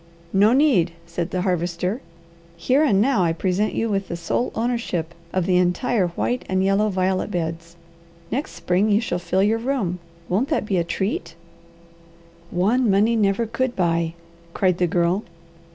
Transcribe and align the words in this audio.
"No 0.33 0.51
need," 0.51 0.93
said 1.05 1.29
the 1.29 1.43
Harvester. 1.43 2.01
"Here 2.57 2.83
and 2.83 2.99
now 2.99 3.21
I 3.23 3.33
present 3.33 3.75
you 3.75 3.87
with 3.87 4.07
the 4.07 4.15
sole 4.17 4.51
ownership 4.55 5.13
of 5.31 5.45
the 5.45 5.57
entire 5.57 6.07
white 6.07 6.43
and 6.49 6.63
yellow 6.63 6.89
violet 6.89 7.29
beds. 7.29 7.75
Next 8.31 8.53
spring 8.53 8.89
you 8.89 8.99
shall 8.99 9.19
fill 9.19 9.43
your 9.43 9.59
room. 9.59 9.99
Won't 10.27 10.49
that 10.49 10.65
be 10.65 10.77
a 10.79 10.83
treat?" 10.83 11.35
"One 12.49 12.89
money 12.89 13.15
never 13.15 13.45
could 13.45 13.75
buy!" 13.75 14.15
cried 14.55 14.79
the 14.79 14.87
Girl. 14.87 15.23